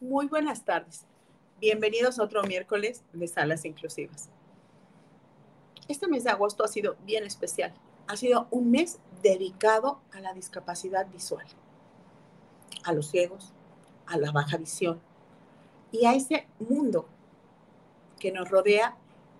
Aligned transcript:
Muy 0.00 0.28
buenas 0.28 0.64
tardes. 0.64 1.06
Bienvenidos 1.60 2.20
a 2.20 2.22
otro 2.22 2.44
miércoles 2.44 3.02
de 3.12 3.26
Salas 3.26 3.64
Inclusivas. 3.64 4.28
Este 5.88 6.06
mes 6.06 6.22
de 6.22 6.30
agosto 6.30 6.62
ha 6.62 6.68
sido 6.68 6.94
bien 7.04 7.24
especial. 7.24 7.74
Ha 8.06 8.16
sido 8.16 8.46
un 8.52 8.70
mes 8.70 9.00
dedicado 9.24 10.00
a 10.12 10.20
la 10.20 10.34
discapacidad 10.34 11.08
visual, 11.08 11.44
a 12.84 12.92
los 12.92 13.10
ciegos, 13.10 13.52
a 14.06 14.16
la 14.18 14.30
baja 14.30 14.56
visión 14.56 15.00
y 15.90 16.06
a 16.06 16.14
ese 16.14 16.46
mundo 16.60 17.08
que 18.20 18.30
nos 18.30 18.48
rodea 18.48 18.96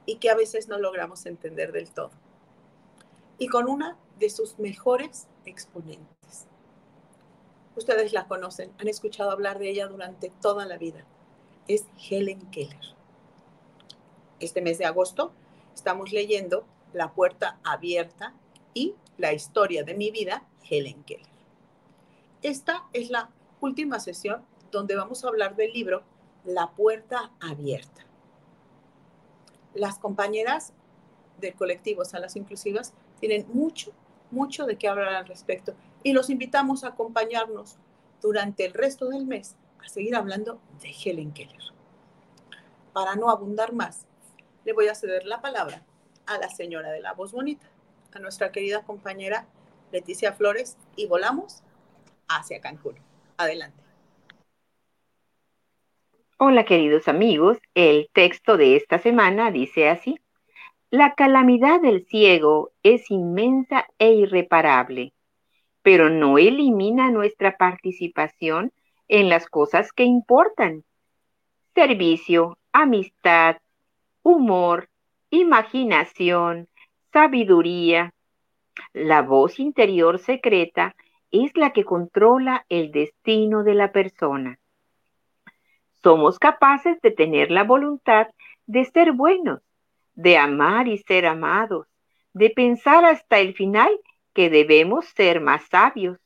y 0.07 0.17
que 0.17 0.29
a 0.29 0.35
veces 0.35 0.67
no 0.67 0.81
logramos 0.81 1.25
entender 1.27 1.71
del 1.71 1.89
todo. 1.89 2.11
Y 3.39 3.47
con 3.47 3.69
una 3.69 3.97
de 4.19 4.29
sus 4.29 4.59
mejores 4.59 5.29
exponentes. 5.45 6.18
Ustedes 7.79 8.13
la 8.13 8.27
conocen, 8.27 8.73
han 8.81 8.89
escuchado 8.89 9.31
hablar 9.31 9.61
de 9.61 9.71
ella 9.71 9.87
durante 9.87 10.31
toda 10.41 10.67
la 10.67 10.79
vida 10.79 11.05
es 11.69 11.87
Helen 12.11 12.41
Keller. 12.51 12.97
Este 14.41 14.61
mes 14.61 14.79
de 14.79 14.87
agosto 14.87 15.33
estamos 15.75 16.11
leyendo 16.11 16.67
La 16.93 17.13
puerta 17.13 17.61
abierta 17.63 18.35
y 18.75 18.97
la 19.17 19.33
historia 19.33 19.85
de 19.85 19.95
mi 19.95 20.11
vida, 20.11 20.45
Helen 20.69 21.05
Keller. 21.05 21.29
Esta 22.43 22.85
es 22.93 23.11
la 23.11 23.31
última 23.61 24.01
sesión 24.01 24.43
donde 24.73 24.97
vamos 24.97 25.25
a 25.25 25.29
hablar 25.29 25.55
del 25.55 25.73
libro 25.73 26.03
La 26.45 26.73
puerta 26.73 27.31
abierta. 27.41 28.07
Las 29.75 30.01
compañeras 30.01 30.73
del 31.41 31.55
colectivo 31.55 32.05
Salas 32.05 32.35
Inclusivas 32.35 32.93
tienen 33.21 33.47
mucho, 33.53 33.93
mucho 34.33 34.67
de 34.67 34.77
qué 34.77 34.89
hablar 34.89 35.15
al 35.15 35.27
respecto 35.27 35.75
y 36.03 36.13
los 36.13 36.31
invitamos 36.31 36.85
a 36.85 36.89
acompañarnos 36.89 37.79
durante 38.21 38.65
el 38.65 38.75
resto 38.75 39.09
del 39.09 39.27
mes 39.27 39.57
a 39.85 39.89
seguir 39.89 40.17
hablando 40.17 40.61
de 40.83 40.91
Helen 40.91 41.33
Keller. 41.33 41.63
Para 42.93 43.17
no 43.17 43.31
abundar 43.31 43.73
más, 43.73 44.07
le 44.65 44.73
voy 44.73 44.89
a 44.89 44.95
ceder 44.95 45.25
la 45.25 45.41
palabra 45.41 45.83
a 46.27 46.39
la 46.39 46.49
señora 46.49 46.91
de 46.91 47.01
la 47.01 47.15
voz 47.15 47.33
bonita, 47.33 47.67
a 48.13 48.19
nuestra 48.19 48.53
querida 48.53 48.83
compañera 48.83 49.47
Leticia 49.93 50.33
Flores, 50.33 50.77
y 50.97 51.07
volamos 51.07 51.63
hacia 52.29 52.61
Cancún. 52.61 52.97
Adelante. 53.37 53.83
Hola 56.39 56.65
queridos 56.65 57.09
amigos, 57.09 57.59
el 57.75 58.11
texto 58.13 58.57
de 58.57 58.77
esta 58.77 58.99
semana 58.99 59.51
dice 59.51 59.89
así. 59.89 60.21
La 60.91 61.15
calamidad 61.15 61.81
del 61.81 62.07
ciego 62.07 62.71
es 62.83 63.11
inmensa 63.11 63.87
e 63.99 64.13
irreparable, 64.13 65.13
pero 65.89 66.11
no 66.11 66.37
elimina 66.37 67.11
nuestra 67.11 67.57
participación 67.57 68.73
en 69.09 69.31
las 69.31 69.47
cosas 69.47 69.91
que 69.91 70.05
importan. 70.05 70.85
Servicio, 71.75 72.59
amistad, 72.73 73.57
humor, 74.23 74.91
imaginación, 75.31 76.69
sabiduría. 77.11 78.13
La 78.93 79.23
voz 79.23 79.59
interior 79.59 80.19
secreta 80.19 80.95
es 81.31 81.57
la 81.57 81.73
que 81.73 81.85
controla 81.85 82.67
el 82.69 82.93
destino 82.93 83.65
de 83.65 83.73
la 83.73 83.91
persona. 83.91 84.59
Somos 86.03 86.39
capaces 86.39 87.01
de 87.01 87.13
tener 87.13 87.51
la 87.51 87.65
voluntad 87.65 88.27
de 88.67 88.85
ser 88.85 89.13
buenos, 89.13 89.63
de 90.15 90.37
amar 90.37 90.87
y 90.87 90.99
ser 90.99 91.25
amados, 91.25 91.87
de 92.35 92.51
pensar 92.51 93.07
hasta 93.07 93.39
el 93.39 93.55
final 93.55 93.89
que 94.39 94.51
debemos 94.51 95.05
ser 95.17 95.41
más 95.41 95.65
sabios 95.65 96.17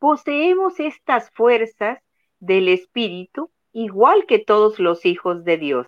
poseemos 0.00 0.80
estas 0.80 1.30
fuerzas 1.30 2.00
del 2.40 2.66
Espíritu 2.66 3.52
igual 3.72 4.26
que 4.26 4.40
todos 4.40 4.80
los 4.80 5.06
hijos 5.06 5.44
de 5.44 5.56
Dios. 5.56 5.86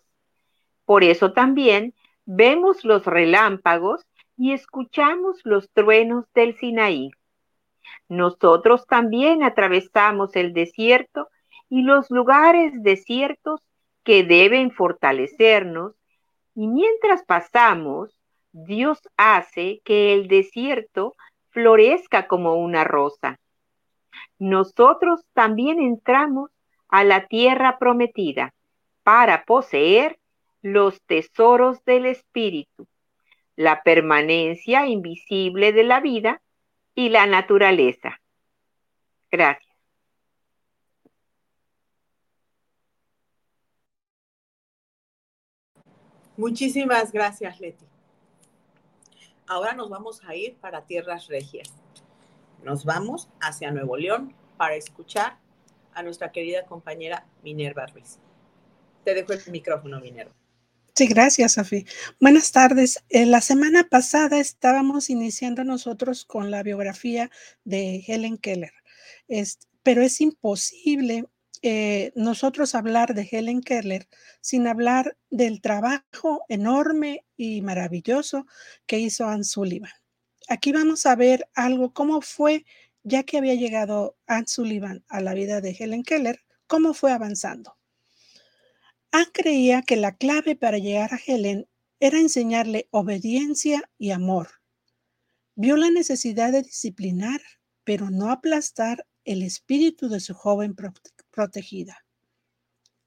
Por 0.84 1.03
eso 1.03 1.33
también 1.33 1.93
vemos 2.25 2.84
los 2.84 3.05
relámpagos 3.05 4.06
y 4.37 4.53
escuchamos 4.53 5.41
los 5.43 5.69
truenos 5.72 6.25
del 6.37 6.56
Sinaí. 6.56 7.10
Nosotros 8.09 8.87
también 8.87 9.43
atravesamos 9.43 10.37
el 10.37 10.53
desierto 10.53 11.31
y 11.69 11.83
los 11.83 12.12
lugares 12.12 12.81
desiertos 12.81 13.60
que 14.05 14.22
deben 14.22 14.71
fortalecernos, 14.71 15.97
y 16.55 16.69
mientras 16.69 17.25
pasamos, 17.25 18.16
Dios 18.53 19.00
hace 19.16 19.81
que 19.84 20.15
el 20.15 20.28
desierto 20.28 21.16
florezca 21.50 22.27
como 22.27 22.55
una 22.55 22.84
rosa 22.84 23.38
nosotros 24.41 25.21
también 25.34 25.81
entramos 25.81 26.50
a 26.88 27.05
la 27.05 27.27
tierra 27.27 27.78
prometida 27.78 28.55
para 29.03 29.44
poseer 29.44 30.19
los 30.62 31.00
tesoros 31.03 31.84
del 31.84 32.06
Espíritu, 32.06 32.87
la 33.55 33.83
permanencia 33.83 34.87
invisible 34.87 35.72
de 35.72 35.84
la 35.84 36.00
vida 36.00 36.41
y 36.94 37.10
la 37.10 37.27
naturaleza. 37.27 38.21
Gracias. 39.31 39.71
Muchísimas 46.39 47.12
gracias, 47.12 47.60
Leti. 47.60 47.90
Ahora 49.50 49.72
nos 49.72 49.91
vamos 49.91 50.22
a 50.28 50.37
ir 50.37 50.55
para 50.59 50.87
tierras 50.87 51.27
regias. 51.27 51.75
Nos 52.62 52.84
vamos 52.84 53.28
hacia 53.41 53.72
Nuevo 53.72 53.97
León 53.97 54.33
para 54.56 54.77
escuchar 54.77 55.38
a 55.93 56.05
nuestra 56.05 56.31
querida 56.31 56.65
compañera 56.66 57.27
Minerva 57.43 57.84
Ruiz. 57.87 58.21
Te 59.05 59.12
dejo 59.12 59.33
el 59.33 59.41
micrófono, 59.50 59.99
Minerva. 60.00 60.33
Sí, 60.94 61.09
gracias, 61.09 61.55
Sofi. 61.55 61.84
Buenas 62.21 62.53
tardes. 62.53 63.03
Eh, 63.09 63.27
la 63.27 63.41
semana 63.41 63.89
pasada 63.89 64.39
estábamos 64.39 65.10
iniciando 65.10 65.65
nosotros 65.65 66.25
con 66.25 66.53
la 66.53 66.62
biografía 66.62 67.28
de 67.65 68.05
Helen 68.06 68.39
Keller, 68.39 68.75
pero 69.83 70.03
es 70.03 70.21
imposible 70.21 71.25
eh, 71.62 72.12
nosotros 72.15 72.75
hablar 72.75 73.15
de 73.15 73.28
Helen 73.31 73.60
Keller 73.60 74.09
sin 74.41 74.66
hablar 74.66 75.16
del 75.31 75.60
trabajo 75.60 76.44
enorme 76.48 77.25
y 77.37 77.62
maravilloso 77.62 78.47
que 78.87 78.98
hizo 78.98 79.26
Anne 79.26 79.44
Sullivan 79.44 79.93
aquí 80.50 80.72
vamos 80.72 81.06
a 81.06 81.15
ver 81.16 81.48
algo, 81.54 81.94
cómo 81.94 82.21
fue, 82.21 82.66
ya 83.04 83.22
que 83.22 83.38
había 83.38 83.54
llegado 83.54 84.19
Anne 84.26 84.48
Sullivan 84.48 85.04
a 85.09 85.21
la 85.21 85.32
vida 85.32 85.60
de 85.60 85.76
Helen 85.78 86.03
Keller, 86.03 86.41
cómo 86.66 86.93
fue 86.93 87.12
avanzando. 87.12 87.78
Anne 89.12 89.31
creía 89.32 89.82
que 89.82 89.97
la 89.97 90.16
clave 90.16 90.56
para 90.56 90.78
llegar 90.78 91.15
a 91.15 91.21
Helen 91.25 91.69
era 92.00 92.19
enseñarle 92.19 92.88
obediencia 92.91 93.88
y 93.97 94.10
amor. 94.10 94.48
Vio 95.54 95.77
la 95.77 95.91
necesidad 95.91 96.53
de 96.53 96.62
disciplinar, 96.62 97.41
pero 97.84 98.10
no 98.10 98.31
aplastar 98.31 99.06
el 99.25 99.42
espíritu 99.42 100.09
de 100.09 100.21
su 100.21 100.34
joven 100.34 100.75
protegida. 101.30 102.04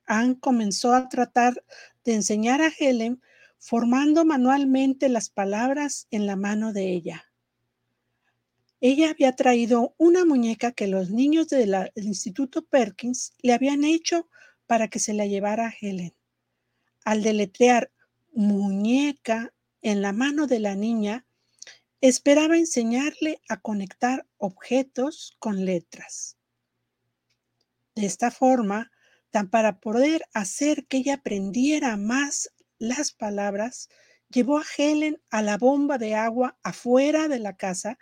Anne 0.05 0.39
comenzó 0.39 0.93
a 0.93 1.09
tratar 1.09 1.63
de 2.03 2.15
enseñar 2.15 2.61
a 2.61 2.71
Helen 2.77 3.21
formando 3.57 4.25
manualmente 4.25 5.07
las 5.07 5.29
palabras 5.29 6.07
en 6.11 6.25
la 6.25 6.35
mano 6.35 6.73
de 6.73 6.91
ella. 6.91 7.25
Ella 8.81 9.11
había 9.11 9.33
traído 9.33 9.95
una 9.97 10.25
muñeca 10.25 10.73
que 10.73 10.87
los 10.87 11.09
niños 11.09 11.47
del 11.47 11.73
Instituto 11.95 12.65
Perkins 12.65 13.33
le 13.41 13.53
habían 13.53 13.85
hecho 13.85 14.27
para 14.67 14.89
que 14.89 14.99
se 14.99 15.13
la 15.13 15.25
llevara 15.25 15.67
a 15.67 15.73
Helen. 15.79 16.13
Al 17.05 17.23
deletrear 17.23 17.91
muñeca 18.33 19.53
en 19.81 20.01
la 20.01 20.11
mano 20.11 20.47
de 20.47 20.59
la 20.59 20.75
niña, 20.75 21.25
esperaba 22.01 22.57
enseñarle 22.57 23.39
a 23.47 23.61
conectar 23.61 24.27
objetos 24.37 25.37
con 25.39 25.63
letras. 25.63 26.37
De 27.95 28.05
esta 28.05 28.31
forma, 28.31 28.91
tan 29.31 29.49
para 29.49 29.79
poder 29.79 30.23
hacer 30.33 30.85
que 30.87 30.97
ella 30.97 31.15
aprendiera 31.15 31.97
más 31.97 32.49
las 32.79 33.11
palabras, 33.11 33.89
llevó 34.29 34.57
a 34.57 34.65
Helen 34.77 35.21
a 35.29 35.41
la 35.41 35.57
bomba 35.57 35.97
de 35.97 36.15
agua 36.15 36.57
afuera 36.63 37.27
de 37.27 37.39
la 37.39 37.55
casa 37.55 37.97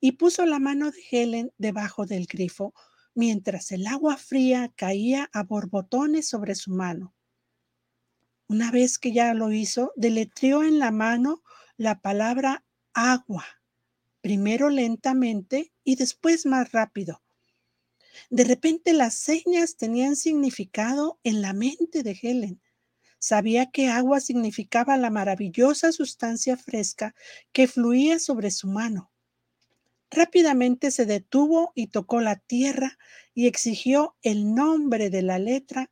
y 0.00 0.12
puso 0.12 0.44
la 0.46 0.58
mano 0.58 0.90
de 0.90 1.00
Helen 1.10 1.52
debajo 1.58 2.06
del 2.06 2.26
grifo 2.26 2.74
mientras 3.16 3.72
el 3.72 3.86
agua 3.86 4.18
fría 4.18 4.72
caía 4.76 5.30
a 5.32 5.42
borbotones 5.42 6.28
sobre 6.28 6.54
su 6.54 6.70
mano. 6.72 7.14
Una 8.46 8.70
vez 8.70 8.98
que 8.98 9.12
ya 9.12 9.32
lo 9.32 9.50
hizo, 9.52 9.92
deletreó 9.96 10.62
en 10.62 10.78
la 10.78 10.90
mano 10.90 11.42
la 11.76 12.00
palabra 12.00 12.64
agua, 12.92 13.44
primero 14.20 14.70
lentamente 14.70 15.72
y 15.82 15.96
después 15.96 16.46
más 16.46 16.70
rápido. 16.72 17.22
De 18.30 18.44
repente 18.44 18.92
las 18.92 19.14
señas 19.14 19.76
tenían 19.76 20.16
significado 20.16 21.18
en 21.24 21.42
la 21.42 21.52
mente 21.52 22.02
de 22.02 22.18
Helen. 22.20 22.60
Sabía 23.18 23.70
que 23.70 23.88
agua 23.88 24.20
significaba 24.20 24.96
la 24.96 25.10
maravillosa 25.10 25.92
sustancia 25.92 26.56
fresca 26.56 27.14
que 27.52 27.66
fluía 27.66 28.18
sobre 28.18 28.50
su 28.50 28.68
mano. 28.68 29.10
Rápidamente 30.10 30.90
se 30.90 31.06
detuvo 31.06 31.72
y 31.74 31.88
tocó 31.88 32.20
la 32.20 32.36
tierra 32.36 32.98
y 33.34 33.46
exigió 33.46 34.16
el 34.22 34.54
nombre 34.54 35.10
de 35.10 35.22
la 35.22 35.38
letra 35.38 35.90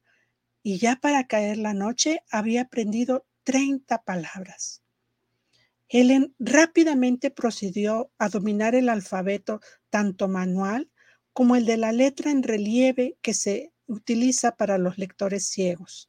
y 0.62 0.78
ya 0.78 0.96
para 0.96 1.26
caer 1.26 1.58
la 1.58 1.74
noche 1.74 2.20
había 2.30 2.62
aprendido 2.62 3.26
30 3.44 4.02
palabras. 4.04 4.82
Helen 5.88 6.34
rápidamente 6.38 7.30
procedió 7.30 8.10
a 8.18 8.28
dominar 8.28 8.74
el 8.74 8.88
alfabeto 8.88 9.60
tanto 9.90 10.28
manual 10.28 10.90
como 11.34 11.56
el 11.56 11.66
de 11.66 11.76
la 11.76 11.92
letra 11.92 12.30
en 12.30 12.42
relieve 12.42 13.18
que 13.20 13.34
se 13.34 13.72
utiliza 13.86 14.56
para 14.56 14.78
los 14.78 14.96
lectores 14.96 15.46
ciegos. 15.46 16.08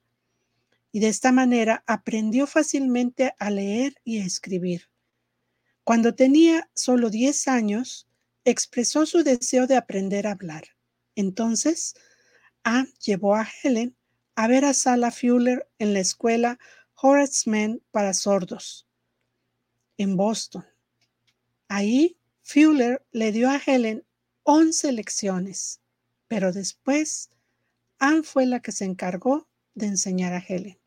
Y 0.92 1.00
de 1.02 1.08
esta 1.10 1.34
manera 1.34 1.84
aprendió 1.88 2.48
fácilmente 2.48 3.34
a 3.40 3.50
leer 3.50 3.96
y 4.06 4.20
a 4.20 4.26
escribir. 4.26 4.90
Cuando 5.84 6.16
tenía 6.16 6.70
solo 6.74 7.10
10 7.10 7.48
años, 7.48 8.08
expresó 8.46 9.06
su 9.06 9.24
deseo 9.24 9.68
de 9.68 9.76
aprender 9.76 10.28
a 10.28 10.32
hablar. 10.32 10.64
Entonces, 11.16 11.96
Anne 12.64 12.94
llevó 13.04 13.36
a 13.36 13.48
Helen 13.64 13.98
a 14.36 14.48
ver 14.48 14.64
a 14.64 14.74
Sala 14.74 15.12
Fuller 15.12 15.68
en 15.80 15.94
la 15.94 16.00
escuela 16.00 16.60
Horace 16.94 17.50
Mann 17.50 17.82
para 17.92 18.14
sordos 18.14 18.88
en 19.98 20.18
Boston. 20.18 20.66
Ahí, 21.68 22.18
Fuller 22.44 23.04
le 23.12 23.32
dio 23.32 23.50
a 23.50 23.58
Helen 23.58 24.05
11 24.48 24.92
lecciones, 24.92 25.82
pero 26.28 26.54
después 26.54 27.32
Anne 27.98 28.22
fue 28.22 28.46
la 28.46 28.62
que 28.62 28.72
se 28.72 28.86
encargó 28.86 29.48
de 29.74 29.88
enseñar 29.88 30.34
a 30.34 30.40
Helen. 30.40 30.78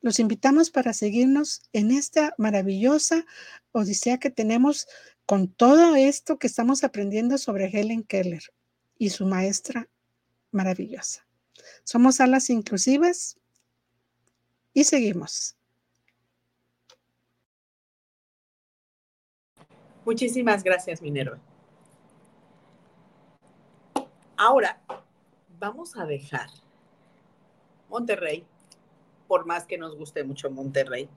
Los 0.00 0.18
invitamos 0.18 0.70
para 0.70 0.92
seguirnos 0.92 1.62
en 1.72 1.92
esta 1.92 2.34
maravillosa 2.38 3.24
odisea 3.70 4.18
que 4.18 4.30
tenemos 4.30 4.88
con 5.26 5.48
todo 5.48 5.94
esto 5.94 6.38
que 6.38 6.48
estamos 6.48 6.82
aprendiendo 6.82 7.38
sobre 7.38 7.66
Helen 7.66 8.02
Keller 8.02 8.42
y 8.98 9.10
su 9.10 9.26
maestra 9.26 9.88
maravillosa. 10.50 11.24
Somos 11.84 12.20
alas 12.20 12.50
inclusivas 12.50 13.38
y 14.72 14.84
seguimos. 14.84 15.56
Muchísimas 20.04 20.64
gracias, 20.64 21.00
Minerva. 21.00 21.40
Ahora 24.36 24.80
vamos 25.58 25.96
a 25.96 26.04
dejar 26.04 26.50
Monterrey, 27.88 28.44
por 29.28 29.46
más 29.46 29.64
que 29.64 29.78
nos 29.78 29.96
guste 29.96 30.24
mucho 30.24 30.50
Monterrey, 30.50 31.08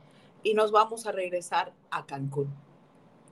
y 0.44 0.54
nos 0.54 0.72
vamos 0.72 1.06
a 1.06 1.12
regresar 1.12 1.74
a 1.92 2.06
Cancún 2.06 2.50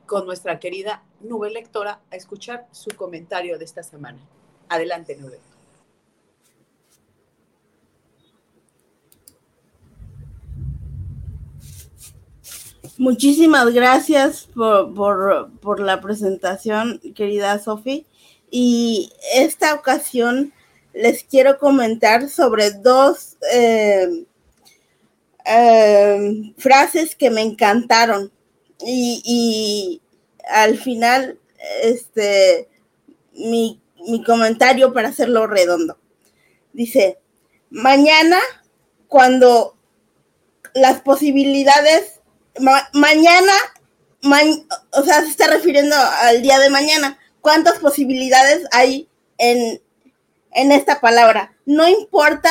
con 0.06 0.26
nuestra 0.26 0.60
querida 0.60 1.04
Nube 1.22 1.52
Lectora 1.52 2.02
a 2.12 2.16
escuchar 2.16 2.68
su 2.72 2.90
comentario 2.96 3.58
de 3.58 3.66
esta 3.66 3.84
semana. 3.84 4.20
Adelante, 4.70 5.16
Nube. 5.16 5.40
Muchísimas 12.98 13.72
gracias 13.74 14.50
por, 14.56 15.80
la 15.80 16.02
presentación, 16.02 17.00
querida 17.14 17.60
Sofi. 17.60 18.08
Y 18.50 19.12
esta 19.34 19.74
ocasión 19.74 20.54
les 20.94 21.24
quiero 21.24 21.60
comentar 21.60 22.30
sobre 22.30 22.72
dos 22.72 23.38
eh, 23.52 24.26
eh, 25.46 26.54
frases 26.58 27.16
que 27.16 27.30
me 27.30 27.42
encantaron. 27.42 28.32
Y, 28.80 30.02
al 30.50 30.78
final, 30.78 31.40
este, 31.84 32.70
mi, 33.34 33.82
mi 34.08 34.24
comentario 34.24 34.94
para 34.94 35.10
hacerlo 35.10 35.48
redondo. 35.48 35.98
Dice, 36.74 37.18
mañana, 37.70 38.40
cuando 39.08 39.76
las 40.74 41.02
posibilidades 41.02 42.18
mañana, 42.94 43.54
o 44.92 45.04
sea, 45.04 45.22
se 45.22 45.30
está 45.30 45.48
refiriendo 45.48 45.96
al 45.96 46.42
día 46.42 46.60
de 46.60 46.70
mañana. 46.70 47.18
¿Cuántas 47.42 47.80
posibilidades 47.80 48.66
hay 48.72 49.08
en, 49.38 49.82
esta 50.52 51.00
palabra? 51.00 51.56
No 51.66 51.88
importa 51.88 52.50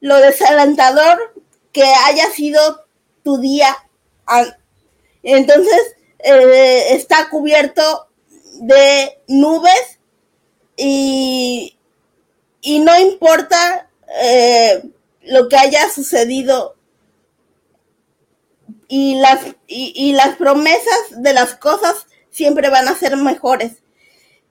lo 0.00 0.16
desalentador 0.16 1.34
que 1.72 1.84
haya 1.84 2.30
sido 2.30 2.84
tu 3.22 3.38
día. 3.38 3.76
Entonces, 5.22 5.96
eh, 6.18 6.94
está 6.94 7.28
cubierto 7.30 8.08
de 8.60 9.18
nubes 9.28 9.98
y, 10.76 11.78
y 12.60 12.78
no 12.80 12.98
importa 12.98 13.88
eh, 14.22 14.82
lo 15.22 15.48
que 15.48 15.56
haya 15.56 15.88
sucedido 15.90 16.76
y 18.88 19.14
las, 19.20 19.40
y, 19.68 20.12
las 20.14 20.36
promesas 20.36 20.98
de 21.10 21.32
las 21.32 21.54
cosas 21.54 22.06
siempre 22.30 22.70
van 22.70 22.88
a 22.88 22.96
ser 22.96 23.16
mejores. 23.16 23.82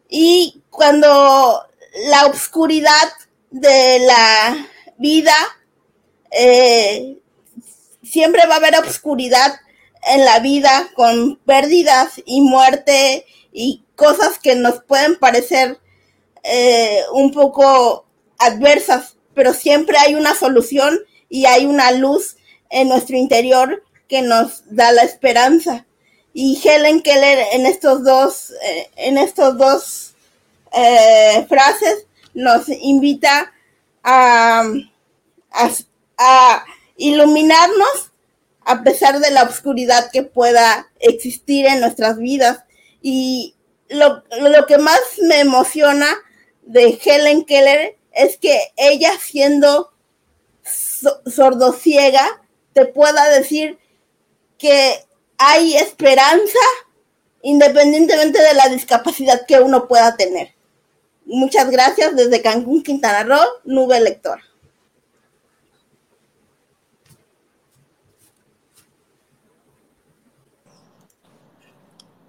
Y 0.10 0.64
cuando 0.72 1.64
la 2.10 2.26
oscuridad 2.26 3.10
de 3.52 4.00
la 4.00 4.68
vida, 4.98 5.36
eh, 6.32 7.18
siempre 8.04 8.46
va 8.48 8.56
a 8.56 8.58
haber 8.58 8.76
oscuridad 8.80 9.54
en 10.08 10.26
la 10.26 10.40
vida 10.40 10.90
con 10.96 11.38
pérdidas 11.46 12.22
y 12.26 12.42
muerte 12.42 13.26
y 13.52 13.84
cosas 13.96 14.40
que 14.40 14.56
nos 14.56 14.82
pueden 14.84 15.18
parecer 15.18 15.80
eh, 16.44 17.02
un 17.14 17.32
poco 17.32 18.06
adversas, 18.38 19.18
pero 19.34 19.54
siempre 19.54 19.98
hay 19.98 20.16
una 20.16 20.34
solución 20.34 21.00
y 21.30 21.46
hay 21.46 21.66
una 21.66 21.92
luz 21.92 22.38
en 22.70 22.90
nuestro 22.90 23.18
interior 23.18 23.84
que 24.08 24.22
nos 24.22 24.64
da 24.74 24.92
la 24.92 25.04
esperanza. 25.04 25.86
Y 26.42 26.58
Helen 26.64 27.02
Keller 27.02 27.48
en 27.52 27.66
estos 27.66 28.02
dos, 28.06 28.52
eh, 28.64 28.90
en 28.96 29.18
estos 29.18 29.58
dos 29.58 30.14
eh, 30.72 31.46
frases 31.50 32.06
nos 32.34 32.70
invita 32.70 33.52
a, 34.06 34.64
a, 36.18 36.66
iluminarnos 36.96 38.14
a 38.64 38.82
pesar 38.84 39.20
de 39.20 39.32
la 39.32 39.44
oscuridad 39.44 40.12
que 40.14 40.24
pueda 40.24 40.90
existir 41.02 41.66
en 41.66 41.82
nuestras 41.82 42.18
vidas. 42.18 42.64
Y 43.02 43.56
lo, 43.90 44.24
lo 44.40 44.66
que 44.66 44.78
más 44.78 45.02
me 45.22 45.42
emociona 45.42 46.08
de 46.62 46.98
Helen 47.04 47.44
Keller 47.44 47.98
es 48.14 48.38
que 48.38 48.72
ella 48.78 49.12
siendo 49.20 49.92
sordociega 51.26 52.42
te 52.72 52.86
pueda 52.86 53.28
decir 53.28 53.78
que 54.58 55.06
hay 55.40 55.78
esperanza 55.78 56.60
independientemente 57.42 58.42
de 58.42 58.54
la 58.54 58.68
discapacidad 58.68 59.46
que 59.48 59.60
uno 59.60 59.88
pueda 59.88 60.16
tener. 60.18 60.54
Muchas 61.26 61.72
gracias 61.72 62.16
desde 62.16 62.42
Cancún, 62.42 62.84
Quintana 62.84 63.24
Roo, 63.24 63.48
Nube 63.64 64.00
Lectora. 64.02 64.44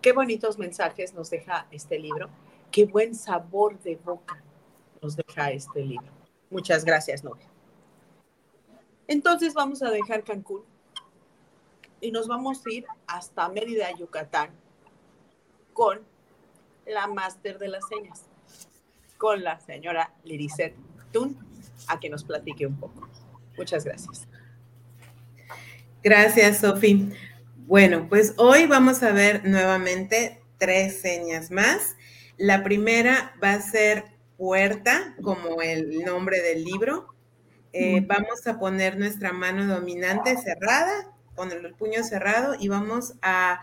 Qué 0.01 0.13
bonitos 0.13 0.57
mensajes 0.57 1.13
nos 1.13 1.29
deja 1.31 1.67
este 1.73 1.99
libro. 1.99 2.31
Qué 2.71 2.85
buen 2.85 3.15
sabor 3.15 3.79
de 3.81 3.97
boca 3.97 4.41
nos 5.03 5.17
deja 5.17 5.51
este 5.51 5.85
libro. 5.85 6.13
Muchas 6.49 6.85
gracias, 6.85 7.25
Nube. 7.25 7.41
Entonces 9.09 9.53
vamos 9.53 9.83
a 9.83 9.91
dejar 9.91 10.23
Cancún 10.23 10.70
y 12.01 12.11
nos 12.11 12.27
vamos 12.29 12.63
a 12.67 12.73
ir 12.73 12.87
hasta 13.07 13.49
Mérida, 13.49 13.91
Yucatán, 13.97 14.51
con 15.73 16.01
la 16.87 17.07
máster 17.07 17.59
de 17.59 17.69
las 17.69 17.87
señas, 17.89 18.25
con 19.19 19.43
la 19.45 19.61
señora 19.61 20.13
Liricet 20.25 20.75
Tun, 21.13 21.37
a 21.89 22.01
que 22.01 22.09
nos 22.09 22.25
platique 22.25 22.67
un 22.67 22.77
poco. 22.79 23.09
Muchas 23.57 23.85
gracias. 23.85 24.27
Gracias, 26.03 26.59
Sofi. 26.59 27.13
Bueno, 27.67 28.07
pues 28.09 28.35
hoy 28.39 28.67
vamos 28.67 29.03
a 29.03 29.13
ver 29.13 29.45
nuevamente 29.45 30.43
tres 30.59 31.01
señas 31.01 31.51
más. 31.51 31.97
La 32.37 32.63
primera 32.65 33.35
va 33.43 33.53
a 33.53 33.61
ser 33.61 34.05
puerta, 34.39 35.15
como 35.23 35.61
el 35.61 36.03
nombre 36.05 36.41
del 36.41 36.65
libro. 36.65 37.15
Eh, 37.73 38.01
vamos 38.07 38.47
a 38.47 38.59
poner 38.59 38.99
nuestra 38.99 39.33
mano 39.33 39.67
dominante 39.67 40.37
cerrada 40.39 41.11
con 41.41 41.53
el 41.53 41.73
puño 41.73 42.05
cerrado 42.05 42.55
y 42.61 42.69
vamos 42.69 43.15
a 43.23 43.63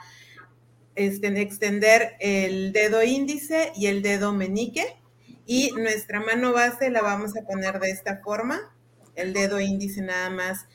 este, 0.95 1.27
extender 1.39 2.15
el 2.19 2.73
dedo 2.73 3.03
índice 3.03 3.71
y 3.75 3.85
el 3.85 4.01
dedo 4.01 4.33
meñique 4.33 4.97
y 5.45 5.69
nuestra 5.73 6.19
mano 6.19 6.53
base 6.53 6.89
la 6.89 7.03
vamos 7.03 7.37
a 7.37 7.43
poner 7.43 7.79
de 7.79 7.91
esta 7.91 8.17
forma, 8.17 8.75
el 9.15 9.31
dedo 9.31 9.59
índice 9.59 10.01
nada 10.01 10.31
más 10.31 10.65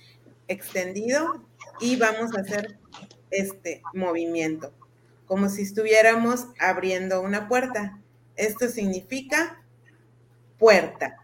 extendido 0.47 1.45
y 1.81 1.97
vamos 1.97 2.37
a 2.37 2.43
hacer 2.43 2.79
este 3.33 3.83
movimiento, 3.95 4.73
como 5.27 5.49
si 5.49 5.63
estuviéramos 5.63 6.47
abriendo 6.61 7.21
una 7.21 7.49
puerta. 7.49 7.99
Esto 8.37 8.69
significa 8.69 9.61
puerta. 10.57 11.17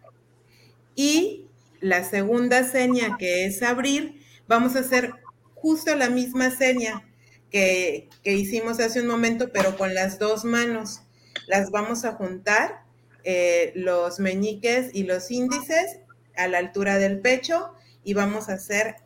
Y 0.96 1.46
la 1.78 2.02
segunda 2.02 2.64
seña 2.64 3.16
que 3.16 3.46
es 3.46 3.62
abrir, 3.62 4.20
vamos 4.48 4.74
a 4.74 4.80
hacer 4.80 5.14
justo 5.60 5.94
la 5.94 6.10
misma 6.10 6.50
seña 6.50 7.04
que, 7.50 8.08
hicimos 8.24 8.80
hace 8.80 9.00
un 9.00 9.06
momento, 9.06 9.50
pero 9.52 9.76
con 9.76 9.94
las 9.94 10.18
dos 10.18 10.44
manos. 10.44 11.02
Las 11.46 11.70
vamos 11.70 12.04
a 12.04 12.12
juntar, 12.12 12.82
eh, 13.24 13.72
los 13.74 14.18
meñiques 14.18 14.90
y 14.92 15.04
los 15.04 15.30
índices 15.30 16.00
a 16.36 16.48
la 16.48 16.58
altura 16.58 16.98
del 16.98 17.20
pecho 17.20 17.72
y 18.04 18.14
vamos 18.14 18.48
a 18.48 18.54
hacer 18.54 18.96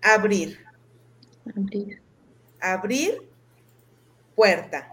abrir. 0.00 0.58
Abrir. 1.54 2.02
Abrir 2.60 3.34
puerta. 4.34 4.90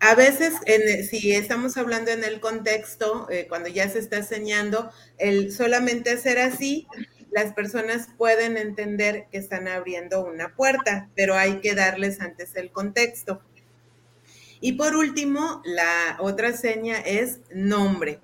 A 0.00 0.14
veces, 0.14 0.52
si 1.08 1.32
estamos 1.32 1.78
hablando 1.78 2.10
en 2.10 2.24
el 2.24 2.38
contexto, 2.38 3.26
eh, 3.30 3.46
cuando 3.48 3.70
ya 3.70 3.88
se 3.88 4.00
está 4.00 4.18
enseñando, 4.18 4.90
el 5.16 5.50
solamente 5.50 6.10
hacer 6.10 6.38
así, 6.38 6.86
las 7.34 7.52
personas 7.52 8.06
pueden 8.16 8.56
entender 8.56 9.26
que 9.32 9.38
están 9.38 9.66
abriendo 9.66 10.24
una 10.24 10.54
puerta, 10.54 11.10
pero 11.16 11.34
hay 11.34 11.60
que 11.60 11.74
darles 11.74 12.20
antes 12.20 12.54
el 12.54 12.70
contexto. 12.70 13.42
Y 14.60 14.74
por 14.74 14.94
último, 14.94 15.60
la 15.64 16.16
otra 16.20 16.52
seña 16.52 17.00
es 17.00 17.40
nombre. 17.52 18.20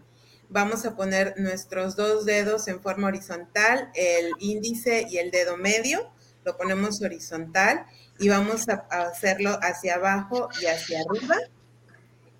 Vamos 0.48 0.86
a 0.86 0.94
poner 0.94 1.34
nuestros 1.38 1.96
dos 1.96 2.24
dedos 2.24 2.68
en 2.68 2.80
forma 2.80 3.08
horizontal, 3.08 3.90
el 3.96 4.30
índice 4.38 5.08
y 5.10 5.18
el 5.18 5.32
dedo 5.32 5.56
medio, 5.56 6.12
lo 6.44 6.56
ponemos 6.56 7.02
horizontal 7.02 7.86
y 8.20 8.28
vamos 8.28 8.68
a 8.68 8.86
hacerlo 8.90 9.58
hacia 9.60 9.96
abajo 9.96 10.48
y 10.62 10.66
hacia 10.66 11.00
arriba 11.00 11.36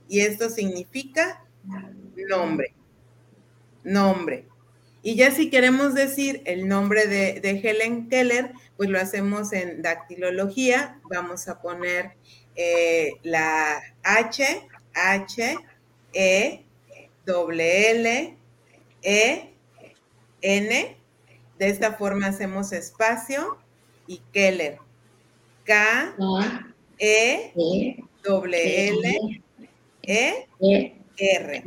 y 0.09 0.21
esto 0.21 0.51
significa 0.51 1.45
nombre, 2.29 2.75
nombre. 3.83 4.50
Y 5.03 5.17
ya 5.17 5.31
si 5.31 5.49
queremos 5.49 5.95
decir 5.95 6.43
el 6.45 6.69
nombre 6.69 7.07
de, 7.07 7.41
Helen 7.63 8.09
Keller, 8.09 8.53
pues 8.77 8.91
lo 8.91 9.01
hacemos 9.01 9.53
en 9.53 9.81
dactilología. 9.83 11.01
Vamos 11.09 11.49
a 11.49 11.61
poner 11.63 12.13
eh, 12.55 13.13
la 13.23 13.81
H, 14.03 14.69
H, 14.95 15.57
E, 16.13 16.65
W, 17.25 17.91
L, 17.91 18.37
E, 19.03 19.51
N. 20.43 20.97
De 21.59 21.69
esta 21.69 21.95
forma 21.95 22.27
hacemos 22.27 22.73
espacio 22.73 23.59
y 24.07 24.21
Keller. 24.33 24.79
K, 25.65 26.15
E, 26.99 27.53
W, 28.23 28.89
L, 28.89 29.43
e, 30.03 30.47
e 30.61 30.95
R. 31.17 31.63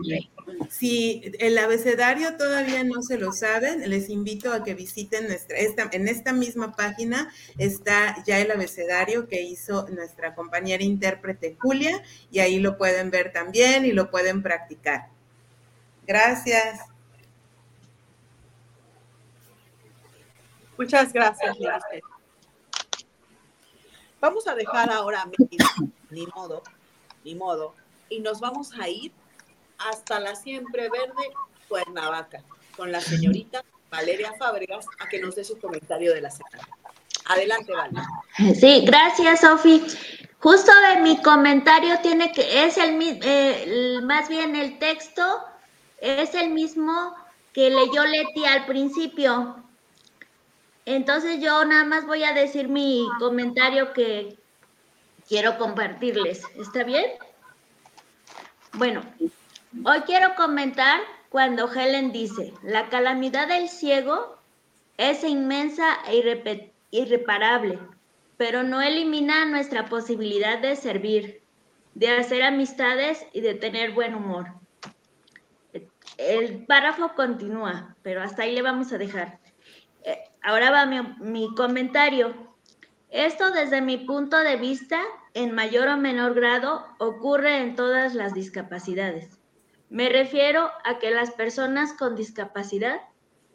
Si 0.70 1.22
el 1.40 1.58
abecedario 1.58 2.36
todavía 2.38 2.84
no 2.84 3.02
se 3.02 3.18
lo 3.18 3.32
saben, 3.32 3.90
les 3.90 4.10
invito 4.10 4.52
a 4.54 4.64
que 4.64 4.74
visiten 4.74 5.28
nuestra, 5.28 5.58
esta, 5.58 5.90
en 5.92 6.08
esta 6.08 6.34
misma 6.34 6.76
página 6.76 7.32
está 7.58 8.24
ya 8.26 8.40
el 8.40 8.52
abecedario 8.52 9.28
que 9.28 9.42
hizo 9.42 9.88
nuestra 9.90 10.36
compañera 10.36 10.84
intérprete 10.84 11.58
Julia 11.60 12.04
y 12.32 12.40
ahí 12.40 12.60
lo 12.60 12.78
pueden 12.78 13.12
ver 13.12 13.32
también 13.32 13.86
y 13.86 13.92
lo 13.92 14.10
pueden 14.10 14.42
practicar. 14.42 15.08
Gracias. 16.06 16.82
Muchas 20.78 21.14
gracias, 21.14 21.56
Vamos 24.20 24.48
a 24.48 24.56
dejar 24.56 24.90
ahora, 24.90 25.30
ni 26.10 26.26
modo, 26.28 26.64
ni 27.26 27.36
modo, 27.36 27.76
y 28.08 28.22
nos 28.22 28.40
vamos 28.40 28.72
a 28.80 28.88
ir 28.88 29.12
hasta 29.90 30.20
la 30.20 30.36
siempre 30.36 30.90
verde 30.90 31.32
Cuernavaca 31.68 32.44
con 32.76 32.92
la 32.92 33.02
señorita 33.02 33.64
Valeria 33.90 34.34
Fábregas 34.40 34.86
a 35.00 35.08
que 35.08 35.20
nos 35.20 35.36
dé 35.36 35.44
su 35.44 35.60
comentario 35.60 36.14
de 36.14 36.22
la 36.22 36.32
semana. 36.32 36.68
Adelante, 37.26 37.72
Valeria. 37.72 38.08
Sí, 38.60 38.84
gracias, 38.86 39.42
Sofi. 39.42 39.84
Justo 40.40 40.72
de 40.90 41.02
mi 41.02 41.22
comentario 41.22 42.00
tiene 42.02 42.32
que, 42.34 42.66
es 42.66 42.78
el, 42.78 43.00
eh, 43.02 44.00
más 44.04 44.28
bien 44.28 44.56
el 44.56 44.78
texto, 44.78 45.24
es 46.02 46.36
el 46.36 46.50
mismo 46.50 47.16
que 47.54 47.70
leyó 47.70 48.04
Leti 48.04 48.46
al 48.46 48.66
principio. 48.66 49.64
Entonces 50.86 51.40
yo 51.40 51.64
nada 51.64 51.86
más 51.86 52.06
voy 52.06 52.24
a 52.24 52.34
decir 52.34 52.68
mi 52.68 53.08
comentario 53.20 53.94
que 53.94 54.38
quiero 55.30 55.58
compartirles. 55.58 56.42
¿Está 56.58 56.84
bien? 56.84 57.06
Bueno, 58.74 59.02
hoy 59.86 60.02
quiero 60.02 60.36
comentar 60.36 61.02
cuando 61.30 61.72
Helen 61.72 62.12
dice, 62.12 62.54
la 62.64 62.90
calamidad 62.90 63.48
del 63.48 63.70
ciego 63.70 64.38
es 64.98 65.24
inmensa 65.24 65.98
e 66.08 66.24
irreparable, 66.92 67.80
pero 68.38 68.64
no 68.64 68.82
elimina 68.82 69.46
nuestra 69.46 69.86
posibilidad 69.86 70.60
de 70.60 70.76
servir, 70.76 71.42
de 71.96 72.10
hacer 72.10 72.44
amistades 72.44 73.26
y 73.34 73.42
de 73.42 73.56
tener 73.56 73.92
buen 73.92 74.14
humor. 74.14 74.48
El 76.18 76.66
párrafo 76.66 77.14
continúa, 77.16 77.96
pero 78.04 78.22
hasta 78.22 78.44
ahí 78.44 78.54
le 78.54 78.62
vamos 78.62 78.94
a 78.94 79.00
dejar. 79.00 79.40
Eh, 80.04 80.20
ahora 80.44 80.70
va 80.70 80.86
mi, 80.86 81.02
mi 81.20 81.56
comentario. 81.56 82.54
Esto 83.10 83.52
desde 83.52 83.82
mi 83.82 83.98
punto 83.98 84.38
de 84.38 84.58
vista 84.58 85.02
en 85.34 85.54
mayor 85.54 85.88
o 85.88 85.98
menor 85.98 86.36
grado 86.36 86.86
ocurre 87.00 87.58
en 87.58 87.76
todas 87.76 88.14
las 88.14 88.36
discapacidades. 88.36 89.43
Me 89.94 90.10
refiero 90.10 90.72
a 90.84 90.98
que 90.98 91.12
las 91.12 91.30
personas 91.30 91.94
con 91.94 92.16
discapacidad 92.16 93.00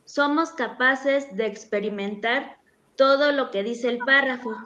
somos 0.05 0.53
capaces 0.53 1.37
de 1.37 1.47
experimentar 1.47 2.59
todo 2.95 3.33
lo 3.33 3.51
que 3.51 3.65
dice 3.65 3.89
el 3.89 3.99
párrafo. 3.99 4.57